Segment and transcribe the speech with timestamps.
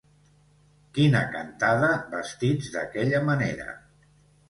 [0.95, 3.81] Quina cantada, vestits d'aquella manera!